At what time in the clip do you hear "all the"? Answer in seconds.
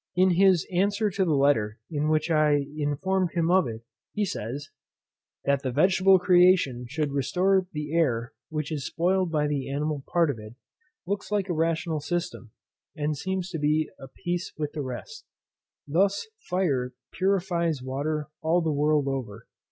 18.41-18.73